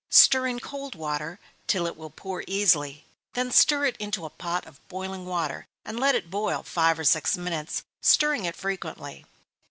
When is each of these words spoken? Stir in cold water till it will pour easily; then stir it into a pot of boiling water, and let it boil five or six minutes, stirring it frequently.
Stir 0.09 0.47
in 0.47 0.59
cold 0.59 0.95
water 0.95 1.39
till 1.67 1.85
it 1.85 1.95
will 1.95 2.09
pour 2.09 2.43
easily; 2.47 3.05
then 3.33 3.51
stir 3.51 3.85
it 3.85 3.95
into 3.97 4.25
a 4.25 4.31
pot 4.31 4.65
of 4.65 4.79
boiling 4.87 5.27
water, 5.27 5.67
and 5.85 5.99
let 5.99 6.15
it 6.15 6.31
boil 6.31 6.63
five 6.63 6.97
or 6.97 7.03
six 7.03 7.37
minutes, 7.37 7.83
stirring 8.01 8.45
it 8.45 8.55
frequently. 8.55 9.25